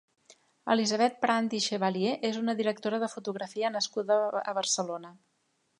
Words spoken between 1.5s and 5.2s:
i Chevalier és una directora de fotografia nascuda a Barcelona.